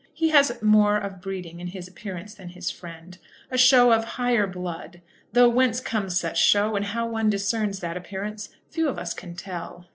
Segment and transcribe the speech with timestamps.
[0.15, 3.15] He has more of breeding in his appearance than his friend,
[3.51, 4.99] a show of higher blood;
[5.33, 9.35] though whence comes such show, and how one discerns that appearance, few of us can
[9.35, 9.85] tell.